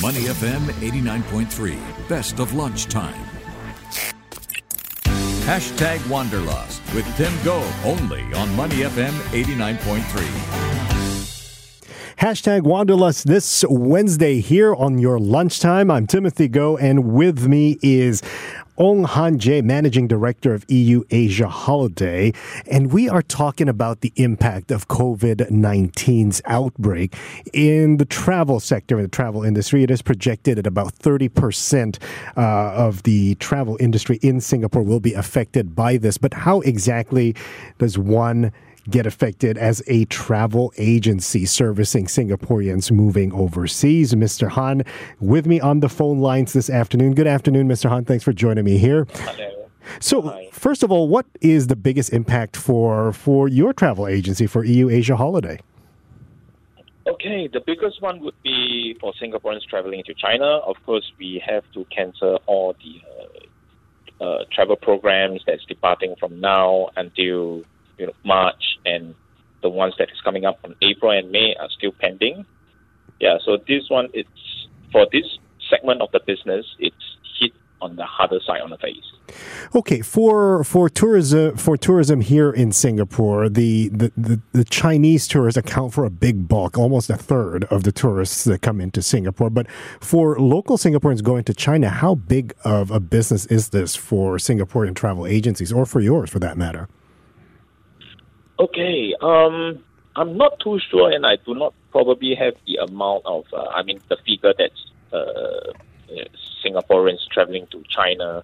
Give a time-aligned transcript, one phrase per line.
[0.00, 3.20] Money FM 89.3, best of lunchtime.
[5.44, 10.68] Hashtag Wanderlust with Tim Go only on Money FM 89.3.
[12.18, 15.90] Hashtag Wanderlust this Wednesday here on your lunchtime.
[15.90, 18.22] I'm Timothy Go, and with me is
[18.78, 22.32] Ong Han Jae, Managing Director of EU Asia Holiday.
[22.70, 27.16] And we are talking about the impact of COVID 19's outbreak
[27.52, 29.82] in the travel sector, in the travel industry.
[29.82, 31.98] It is projected that about 30%
[32.36, 36.16] uh, of the travel industry in Singapore will be affected by this.
[36.16, 37.34] But how exactly
[37.78, 38.52] does one
[38.90, 44.14] get affected as a travel agency servicing Singaporeans moving overseas.
[44.14, 44.48] Mr.
[44.48, 44.82] Han
[45.20, 47.14] with me on the phone lines this afternoon.
[47.14, 47.88] Good afternoon, Mr.
[47.88, 48.04] Han.
[48.04, 49.06] Thanks for joining me here.
[49.14, 49.68] Hello.
[50.00, 50.48] So, Hi.
[50.52, 54.88] first of all, what is the biggest impact for for your travel agency for EU
[54.88, 55.60] Asia Holiday?
[57.06, 60.58] Okay, the biggest one would be for Singaporeans traveling to China.
[60.58, 63.00] Of course, we have to cancel all the
[64.20, 67.62] uh, uh, travel programs that's departing from now until
[67.98, 69.14] you know March, and
[69.62, 72.46] the ones that is coming up on April and May are still pending.
[73.20, 74.28] Yeah, so this one, it's
[74.92, 76.94] for this segment of the business, it's
[77.40, 78.96] hit on the harder side on the face.
[79.74, 85.58] Okay, for for tourism for tourism here in Singapore, the, the, the, the Chinese tourists
[85.58, 89.50] account for a big bulk, almost a third of the tourists that come into Singapore.
[89.50, 94.36] But for local Singaporeans going to China, how big of a business is this for
[94.36, 96.88] Singaporean travel agencies, or for yours for that matter?
[98.60, 99.84] Okay, um,
[100.16, 103.84] I'm not too sure, and I do not probably have the amount of, uh, I
[103.84, 104.70] mean, the figure that
[105.12, 105.72] uh,
[106.10, 106.24] uh,
[106.64, 108.42] Singaporeans traveling to China.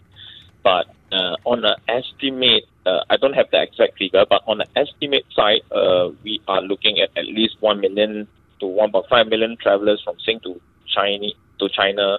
[0.62, 4.66] But uh, on an estimate, uh, I don't have the exact figure, but on the
[4.76, 8.28] estimate side, uh, we are looking at at least 1 million
[8.60, 11.26] to 1.5 million travelers from Sing to China,
[11.58, 12.18] to China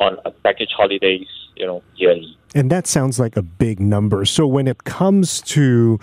[0.00, 2.36] on a package holidays, you know, yearly.
[2.54, 4.26] And that sounds like a big number.
[4.26, 5.98] So when it comes to,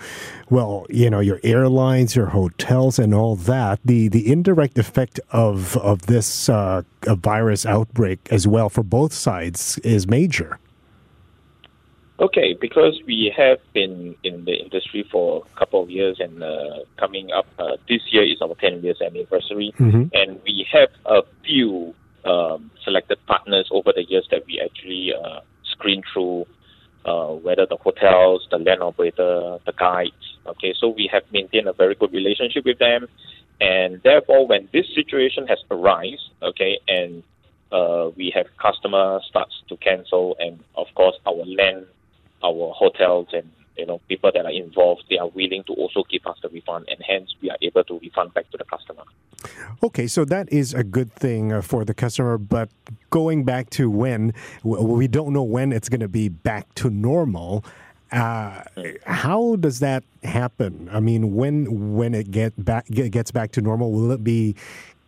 [0.48, 5.76] well, you know, your airlines, your hotels, and all that, the the indirect effect of
[5.76, 10.58] of this uh, a virus outbreak as well for both sides is major.
[12.18, 16.80] Okay, because we have been in the industry for a couple of years and uh,
[16.98, 21.94] coming up, uh, this year is our 10 years anniversary, and we have a few
[22.26, 25.40] um, selected partners over the years that we actually uh,
[25.80, 26.44] screen through,
[27.04, 30.36] uh, whether the hotels, the land operator, the guides.
[30.46, 33.06] Okay, so we have maintained a very good relationship with them,
[33.60, 37.22] and therefore, when this situation has arisen, okay, and
[37.72, 41.86] uh, we have customer starts to cancel, and of course, our land
[42.42, 46.24] our hotels and you know people that are involved they are willing to also give
[46.26, 49.02] us the refund and hence we are able to refund back to the customer
[49.82, 52.36] Okay, so that is a good thing uh, for the customer.
[52.36, 52.68] But
[53.08, 57.64] going back to when, we don't know when it's going to be back to normal.
[58.12, 58.62] Uh,
[59.06, 60.90] how does that happen?
[60.92, 64.56] I mean, when when it get back gets back to normal, will it be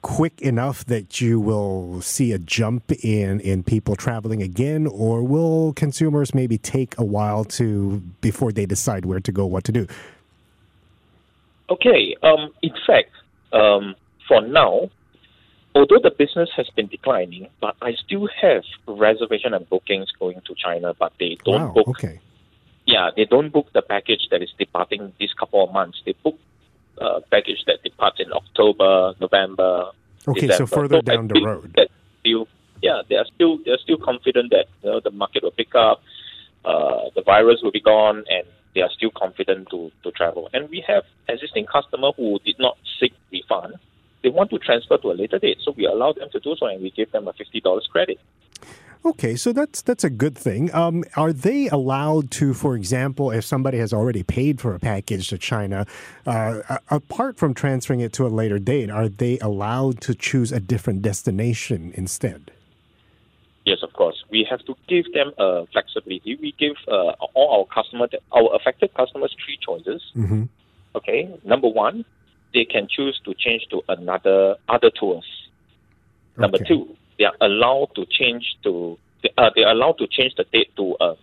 [0.03, 5.73] quick enough that you will see a jump in in people traveling again, or will
[5.73, 9.87] consumers maybe take a while to before they decide where to go, what to do?
[11.73, 13.11] okay um in fact
[13.53, 13.95] um
[14.29, 14.91] for now
[15.75, 20.55] although the business has been declining but i still have reservation and bookings going to
[20.55, 21.73] china but they don't wow.
[21.73, 22.21] book Okay.
[22.87, 26.39] yeah they don't book the package that is departing this couple of months they book
[27.01, 29.93] uh, package that departs in october november
[30.29, 31.73] Okay, so further I down the road.
[31.77, 31.89] that
[32.21, 32.47] still,
[32.81, 36.03] yeah, they are still they're still confident that you know, the market will pick up,
[36.65, 40.49] uh, the virus will be gone, and they are still confident to, to travel.
[40.53, 43.75] And we have existing customer who did not seek refund.
[44.23, 46.67] They want to transfer to a later date, so we allow them to do so,
[46.67, 48.21] and we give them a fifty dollars credit.
[49.05, 50.73] Okay, so that's that's a good thing.
[50.73, 55.29] Um, are they allowed to, for example, if somebody has already paid for a package
[55.29, 55.87] to China,
[56.25, 60.61] uh, apart from transferring it to a later date, are they allowed to choose a
[60.61, 62.53] different destination instead?
[63.65, 64.25] Yes, of course.
[64.31, 66.37] We have to give them uh, flexibility.
[66.41, 70.03] We give uh, all our customer, our affected customers, three choices.
[70.17, 70.49] Mhm.
[70.95, 72.05] Okay, number one,
[72.55, 75.25] they can choose to change to another other tours.
[76.37, 76.67] Number Okay.
[76.67, 78.99] two, they are allowed to change to
[79.39, 81.15] uh, they are allowed to change the date to a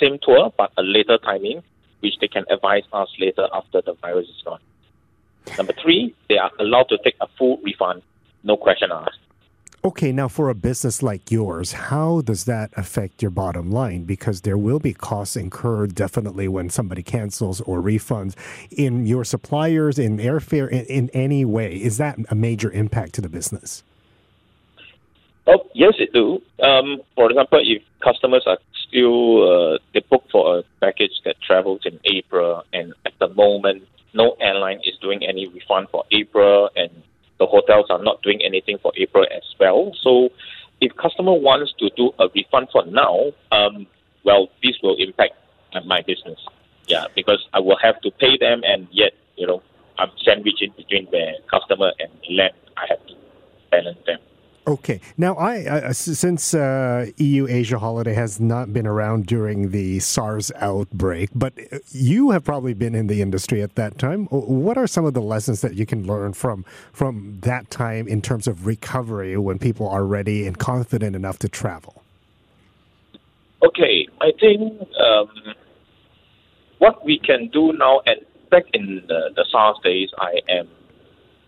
[0.00, 1.62] same tour but a later timing,
[2.00, 4.60] which they can advise us later after the virus is gone.
[5.56, 8.02] Number three, they are allowed to take a full refund,
[8.42, 9.18] no question asked.
[9.84, 14.04] Okay, now for a business like yours, how does that affect your bottom line?
[14.04, 18.36] Because there will be costs incurred definitely when somebody cancels or refunds
[18.70, 21.74] in your suppliers, in airfare, in, in any way.
[21.74, 23.82] Is that a major impact to the business?
[25.46, 26.40] Oh, yes, it do.
[26.62, 31.80] Um, for example, if customers are still uh, they book for a package that travels
[31.84, 33.82] in April, and at the moment,
[34.14, 36.90] no airline is doing any refund for April, and
[37.38, 39.92] the hotels are not doing anything for April as well.
[40.02, 40.28] So,
[40.80, 43.86] if customer wants to do a refund for now, um,
[44.24, 45.34] well, this will impact
[45.86, 46.38] my business.
[46.86, 49.62] Yeah, because I will have to pay them, and yet you know
[49.98, 52.54] I'm sandwiched in between the customer and the land.
[52.76, 53.14] I have to
[53.70, 54.18] balance them.
[54.66, 55.00] Okay.
[55.18, 60.52] Now, I uh, since uh, EU Asia Holiday has not been around during the SARS
[60.56, 64.26] outbreak, but uh, you have probably been in the industry at that time.
[64.26, 68.22] What are some of the lessons that you can learn from from that time in
[68.22, 72.04] terms of recovery when people are ready and confident enough to travel?
[73.64, 75.54] Okay, I think um,
[76.78, 78.20] what we can do now, and
[78.50, 80.68] back in the, the SARS days, I am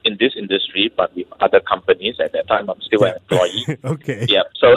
[0.05, 2.17] in this industry, but with other companies.
[2.23, 3.13] At that time, I'm still yeah.
[3.13, 3.79] an employee.
[3.85, 4.27] okay.
[4.29, 4.43] Yeah.
[4.59, 4.75] So,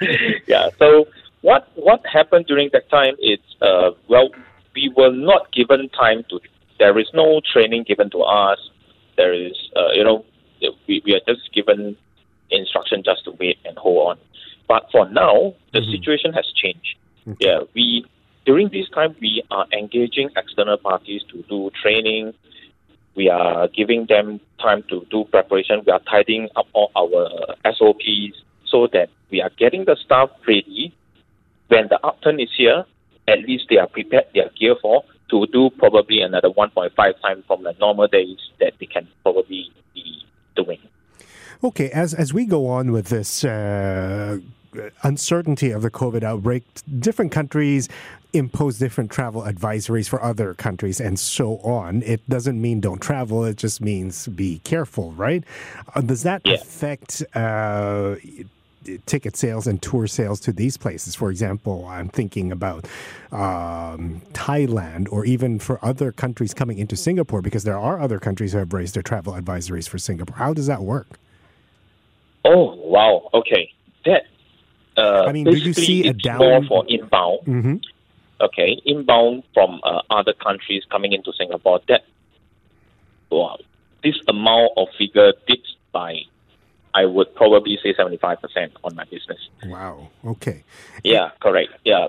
[0.46, 0.68] yeah.
[0.78, 1.08] So
[1.42, 4.30] what what happened during that time is, uh, well,
[4.74, 6.40] we were not given time to.
[6.78, 8.58] There is no training given to us.
[9.16, 10.24] There is, uh, you know,
[10.86, 11.96] we, we are just given
[12.50, 14.18] instruction just to wait and hold on.
[14.68, 15.90] But for now, the mm-hmm.
[15.90, 16.96] situation has changed.
[17.26, 17.36] Okay.
[17.40, 18.04] Yeah, we
[18.46, 22.32] during this time we are engaging external parties to do training,
[23.18, 25.82] we are giving them time to do preparation.
[25.84, 28.34] We are tidying up all our SOPs
[28.64, 30.94] so that we are getting the staff ready.
[31.66, 32.84] When the upturn is here,
[33.26, 37.44] at least they are prepared they are geared for to do probably another 1.5 times
[37.46, 40.22] from the normal days that they can probably be
[40.56, 40.78] doing.
[41.62, 44.38] Okay, as as we go on with this uh,
[45.02, 46.62] uncertainty of the COVID outbreak,
[46.98, 47.88] different countries
[48.32, 52.02] impose different travel advisories for other countries and so on.
[52.02, 55.44] It doesn't mean don't travel, it just means be careful, right?
[55.94, 56.54] Uh, does that yeah.
[56.54, 58.16] affect uh,
[59.06, 61.14] ticket sales and tour sales to these places?
[61.14, 62.86] For example, I'm thinking about
[63.32, 68.52] um, Thailand or even for other countries coming into Singapore because there are other countries
[68.52, 70.36] who have raised their travel advisories for Singapore.
[70.36, 71.18] How does that work?
[72.44, 73.28] Oh, wow.
[73.34, 73.72] Okay.
[74.04, 74.24] That
[74.98, 77.40] uh, I mean, do you see a down more for inbound?
[77.46, 77.76] Mm-hmm.
[78.40, 81.80] Okay, inbound from uh, other countries coming into Singapore.
[81.88, 82.04] That
[83.30, 83.58] well,
[84.02, 86.14] this amount of figure dips by,
[86.94, 89.48] I would probably say seventy five percent on my business.
[89.64, 90.08] Wow.
[90.24, 90.64] Okay.
[91.04, 91.30] Yeah.
[91.40, 91.72] Correct.
[91.84, 92.08] Yeah.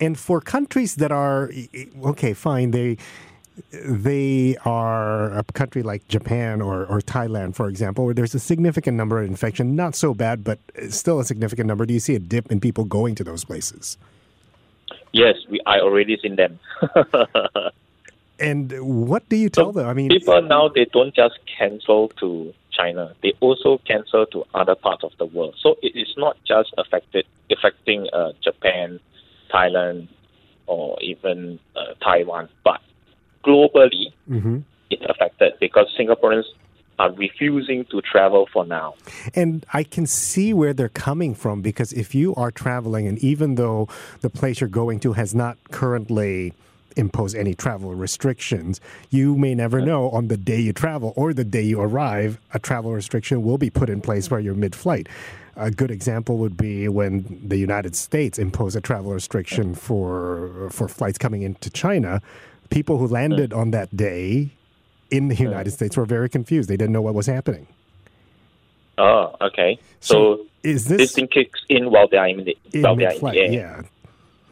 [0.00, 1.50] And for countries that are
[2.04, 2.98] okay, fine, they
[3.72, 8.96] they are a country like Japan or, or Thailand, for example, where there's a significant
[8.96, 10.58] number of infection, not so bad, but
[10.90, 11.86] still a significant number.
[11.86, 13.98] Do you see a dip in people going to those places?
[15.12, 16.58] Yes, we I already seen them.
[18.38, 19.88] and what do you tell so them?
[19.88, 24.74] I mean, people now they don't just cancel to China; they also cancel to other
[24.74, 25.54] parts of the world.
[25.60, 29.00] So it is not just affected affecting uh, Japan,
[29.50, 30.08] Thailand,
[30.66, 32.80] or even uh, Taiwan, but
[33.44, 34.58] globally, mm-hmm.
[34.90, 36.44] it's affected because Singaporeans
[36.98, 38.94] are refusing to travel for now.
[39.34, 43.54] And I can see where they're coming from because if you are traveling, and even
[43.54, 43.88] though
[44.20, 46.52] the place you're going to has not currently
[46.96, 48.80] impose any travel restrictions,
[49.10, 52.58] you may never know on the day you travel or the day you arrive, a
[52.58, 55.08] travel restriction will be put in place while you're mid flight.
[55.56, 60.88] A good example would be when the United States imposed a travel restriction for for
[60.88, 62.20] flights coming into China
[62.70, 64.50] people who landed on that day
[65.10, 66.68] in the United States were very confused.
[66.68, 67.66] They didn't know what was happening.
[68.98, 69.78] Oh, okay.
[70.00, 72.96] So, so is this, this thing kicks in while they are in the, in while
[72.96, 73.52] they are in the air?
[73.52, 73.82] Yeah.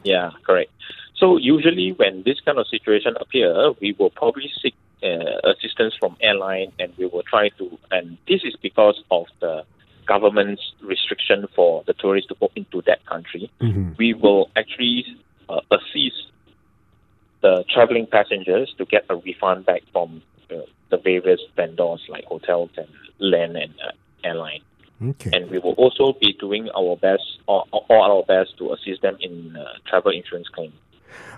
[0.05, 0.71] Yeah, correct.
[1.17, 6.17] So usually when this kind of situation appear, we will probably seek uh, assistance from
[6.21, 7.79] airline, and we will try to.
[7.91, 9.65] And this is because of the
[10.07, 13.51] government's restriction for the tourists to go into that country.
[13.61, 13.93] Mm-hmm.
[13.99, 15.05] We will actually
[15.49, 16.26] uh, assist
[17.47, 20.57] the traveling passengers to get a refund back from uh,
[20.91, 22.89] the various vendors like hotels and
[23.21, 23.93] land and uh,
[24.25, 24.63] airline.
[25.11, 25.31] Okay.
[25.33, 29.17] And we will also be doing our best, all, all our best, to assist them
[29.21, 30.73] in uh, travel insurance claim.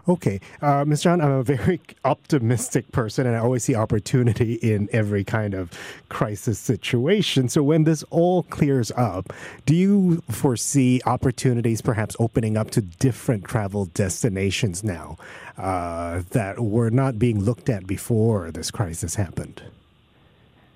[0.08, 1.02] Okay, uh, Ms.
[1.02, 5.70] John, I'm a very optimistic person, and I always see opportunity in every kind of
[6.08, 7.50] crisis situation.
[7.50, 9.34] So, when this all clears up,
[9.66, 15.18] do you foresee opportunities perhaps opening up to different travel destinations now
[15.58, 19.62] uh, that were not being looked at before this crisis happened?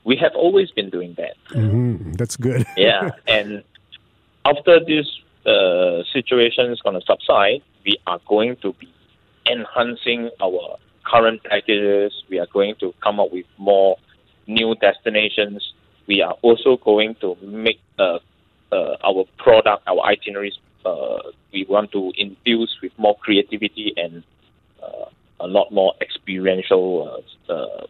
[0.05, 1.37] We have always been doing that.
[1.51, 2.13] Mm-hmm.
[2.13, 2.67] That's good.
[2.77, 3.63] yeah, and
[4.45, 5.07] after this
[5.47, 8.92] uh, situation is going to subside, we are going to be
[9.47, 12.13] enhancing our current packages.
[12.29, 13.97] We are going to come up with more
[14.47, 15.73] new destinations.
[16.07, 18.19] We are also going to make a
[18.73, 21.19] uh, our product, our itineraries, uh,
[21.53, 24.25] we want to infuse with more creativity and
[24.83, 25.05] uh,
[25.41, 27.87] a lot more experiential uh, uh,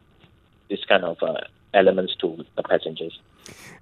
[0.69, 1.35] this kind of uh,
[1.75, 3.19] elements to the passengers.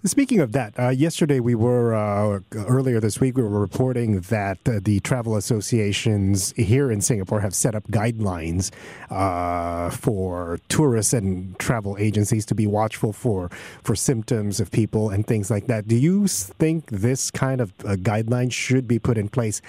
[0.02, 4.58] Speaking of that, uh, yesterday we were, uh, earlier this week, we were reporting that
[4.66, 8.70] uh, the travel associations here in Singapore have set up guidelines
[9.10, 13.50] uh, for tourists and travel agencies to be watchful for,
[13.82, 15.86] for symptoms of people and things like that.
[15.86, 19.60] Do you think this kind of uh, guideline should be put in place?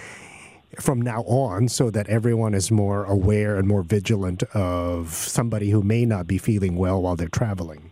[0.79, 5.81] From now on, so that everyone is more aware and more vigilant of somebody who
[5.81, 7.90] may not be feeling well while they're traveling.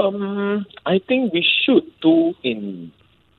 [0.00, 2.92] Um, I think we should do in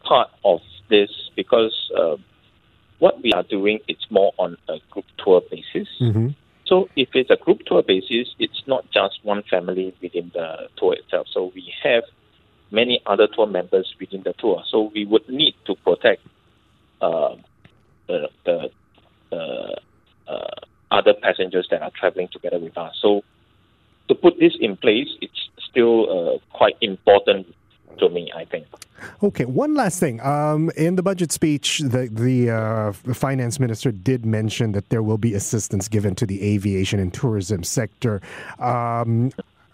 [0.04, 2.18] part of this because uh,
[3.00, 5.88] what we are doing it's more on a group tour basis.
[6.00, 6.30] Mm-hmm.
[6.66, 10.94] So if it's a group tour basis, it's not just one family within the tour
[10.94, 11.28] itself.
[11.32, 12.04] So we have
[12.72, 14.64] many other tour members within the tour.
[14.70, 16.22] So we would need to protect
[17.02, 17.36] uh,
[18.08, 18.72] the the
[19.32, 19.76] uh,
[20.92, 22.96] other passengers that are traveling together with us.
[23.02, 23.24] So
[24.08, 25.41] to put this in place, it's
[25.72, 27.48] still uh, quite important
[28.00, 28.68] to me, I think.
[29.24, 30.22] Okay, one last thing.
[30.22, 35.18] Um, in the budget speech, the the uh, finance minister did mention that there will
[35.18, 38.22] be assistance given to the aviation and tourism sector.
[38.60, 39.32] Um,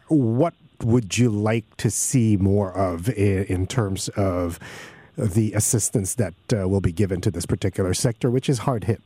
[0.08, 4.60] what would you like to see more of in, in terms of
[5.18, 9.02] the assistance that uh, will be given to this particular sector, which is hard hit?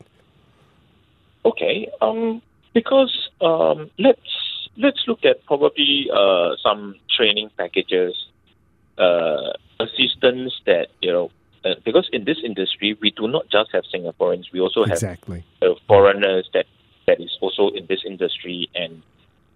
[1.46, 2.42] Okay, um,
[2.74, 4.20] because um, let's
[4.78, 8.16] let's look at probably uh, some training packages,
[8.98, 11.32] uh, assistance that you know.
[11.64, 15.44] Uh, because in this industry, we do not just have Singaporeans; we also have exactly.
[15.62, 16.66] uh, foreigners that
[17.06, 19.04] that is also in this industry, and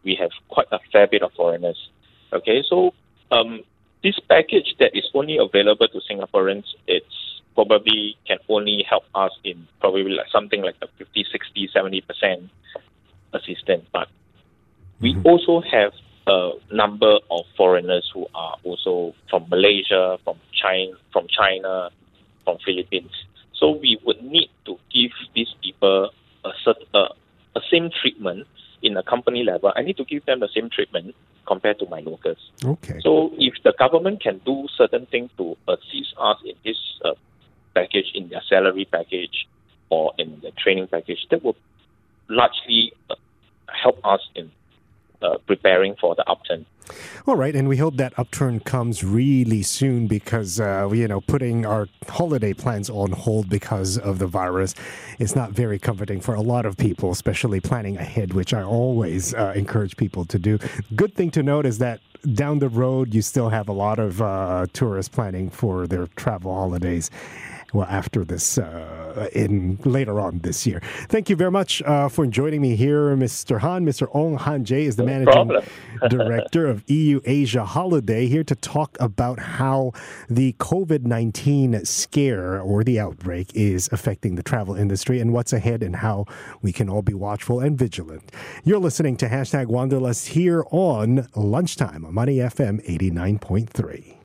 [0.03, 1.89] we have quite a fair bit of foreigners.
[2.31, 2.93] Okay, so
[3.31, 3.62] um,
[4.03, 9.67] this package that is only available to Singaporeans, it's probably can only help us in
[9.79, 12.50] probably like something like a 50, 60, 70 percent
[13.34, 13.86] assistance.
[13.91, 14.10] But
[15.06, 15.28] we Mm-hmm.
[15.28, 15.94] also have
[16.26, 21.92] a number of foreigners who are also from Malaysia, from China, from China,
[22.44, 23.12] from Philippines.
[23.54, 26.10] So we would need to give these people
[26.44, 27.10] a cert, uh,
[27.56, 28.48] a same treatment
[28.82, 29.72] in a company level.
[29.76, 31.14] I need to give them the same treatment
[31.46, 32.42] compared to my locals.
[32.64, 33.00] Okay.
[33.04, 37.14] So if the government can do certain things to assist us in this uh,
[37.76, 39.48] package, in their salary package
[39.92, 41.56] or in the training package, that will
[42.28, 43.16] largely uh,
[43.70, 44.50] help us in
[45.25, 46.65] uh, preparing for the upturn.
[47.25, 51.65] All right, and we hope that upturn comes really soon because uh, you know putting
[51.65, 54.75] our holiday plans on hold because of the virus
[55.17, 59.34] is not very comforting for a lot of people, especially planning ahead, which I always
[59.34, 60.60] uh, encourage people to do.
[60.96, 62.01] Good thing to note is that
[62.34, 66.53] down the road you still have a lot of uh, tourists planning for their travel
[66.53, 67.10] holidays.
[67.75, 70.82] Well, after this, uh, in later on this year.
[71.10, 73.60] Thank you very much uh, for joining me here, Mr.
[73.60, 73.86] Han.
[73.86, 74.08] Mr.
[74.15, 75.62] Ong Han Jay is the No managing
[76.10, 79.91] director of EU Asia Holiday, here to talk about how
[80.29, 85.84] the COVID 19 scare or the outbreak is affecting the travel industry and what's ahead
[85.84, 86.24] and how
[86.62, 88.32] we can all be watchful and vigilant.
[88.63, 94.25] You're listening to hashtag Wanderlust here on Lunchtime on Money FM 89.3.